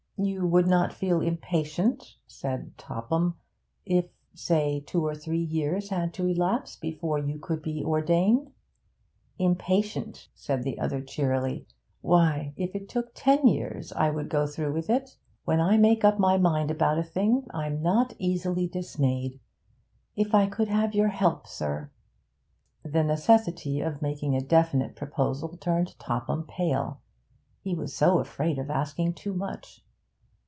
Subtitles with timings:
[0.23, 3.39] 'You would not feel impatient,' said Topham,
[3.87, 8.51] 'if, say, two or three years had to elapse before you could be ordained?'
[9.39, 11.65] 'Impatient,' said the other cheerily.
[12.01, 15.17] 'Why, if it took ten years I would go through with it.
[15.45, 19.39] When I make up my mind about a thing, I'm not easily dismayed.
[20.15, 21.89] If I could have your help, sir'
[22.83, 27.01] The necessity of making a definite proposal turned Topham pale;
[27.63, 29.83] he was so afraid of asking too much.